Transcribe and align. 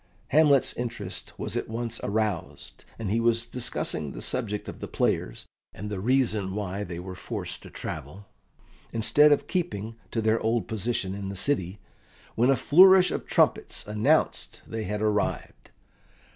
Hamlet's 0.29 0.73
interest 0.73 1.31
was 1.37 1.55
at 1.55 1.67
once 1.69 1.99
aroused, 2.03 2.85
and 2.97 3.11
he 3.11 3.19
was 3.19 3.45
discussing 3.45 4.13
the 4.13 4.19
subject 4.23 4.67
of 4.67 4.79
the 4.79 4.87
players, 4.87 5.45
and 5.75 5.91
the 5.91 5.99
reason 5.99 6.55
why 6.55 6.83
they 6.83 6.97
were 6.97 7.13
forced 7.13 7.61
to 7.61 7.69
travel, 7.69 8.25
instead 8.91 9.31
of 9.31 9.45
keeping 9.45 9.95
to 10.09 10.19
their 10.19 10.39
old 10.39 10.67
position 10.67 11.13
in 11.13 11.29
the 11.29 11.35
city, 11.35 11.77
when 12.33 12.49
a 12.49 12.55
flourish 12.55 13.11
of 13.11 13.27
trumpets 13.27 13.85
announced 13.85 14.63
they 14.65 14.85
had 14.85 15.03
arrived. 15.03 15.69